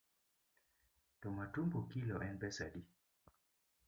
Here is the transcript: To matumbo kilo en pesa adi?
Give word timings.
To 1.25 1.29
matumbo 1.35 1.83
kilo 1.91 2.21
en 2.31 2.39
pesa 2.45 2.65
adi? 2.73 2.83